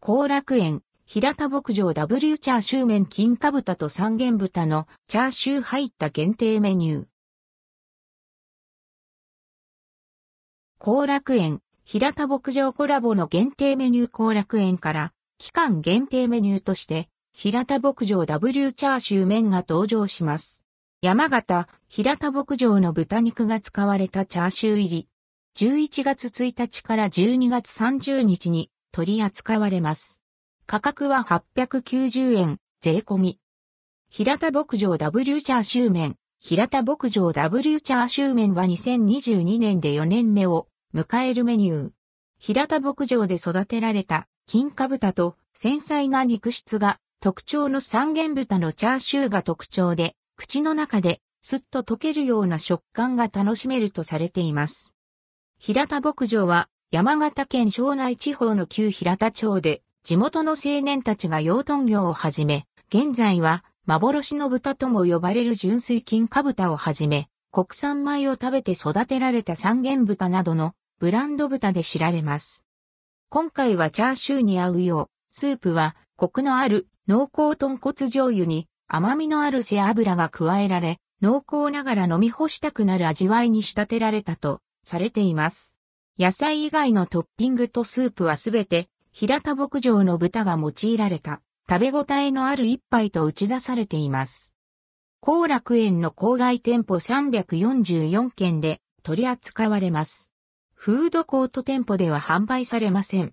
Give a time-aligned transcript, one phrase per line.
[0.00, 7.06] 後楽園、平田牧場 W チャーシュー麺金華豚と三元豚のチャーシュー入った限定メニュー。
[10.78, 20.62] 後楽園、平田牧場コラボの限定メニュー後楽園から、期間限定メニューとして、平田牧場 W チャーシュー麺が登場します。
[21.02, 25.08] 山形、平田牧場の豚肉が使われたチャーシュー入り。
[25.56, 30.22] 11月1日から12月30日に取り扱われます。
[30.66, 31.24] 価格は
[31.56, 33.40] 890円、税込み。
[34.10, 36.16] 平田牧場 W チャーシュー麺。
[36.40, 41.90] 平田牧場 W チャーシュー麺は2022年で4年目を迎えるメニュー。
[42.38, 54.94] 平田牧場で育てられた金華豚と繊細な肉質が特徴の三元豚のチャーシューが特徴で口の中でスッと溶けるような食感が楽しめるとされています。
[55.58, 72.64] 平田牧場は山形県庄内地方の旧平田町で地元の青年たちが養豚業を始め、現在は幻の豚とも呼ばれる純粋金華豚をはじめ、国産米を食べて育てられた三元豚などのブランド豚で知られます。
[73.28, 85.77] 今回はチャーシューに合うよう、スープはコクのある濃厚豚骨醤油に甘みのある背脂が加えられ、濃厚ながら飲み干したくなる味わいに仕立てられたとされています。
[86.18, 94.52] 野菜以外のトッピングとスープはすべて平田牧場の豚が用いられた食べ応えのある一杯と打ち出されています。
[95.20, 100.32] 後楽園の郊外店舗344件で取り扱われます。
[100.74, 103.26] フードコート店舗では販売されません。